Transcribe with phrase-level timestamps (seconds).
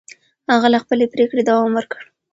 [0.51, 2.01] هغه له خپلې پرېکړې دوام ورکړ.